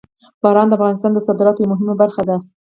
باران 0.43 0.67
د 0.69 0.73
افغانستان 0.77 1.11
د 1.13 1.19
صادراتو 1.27 1.61
یوه 1.63 1.71
مهمه 1.71 1.93
برخه 2.01 2.21
ده. 2.29 2.35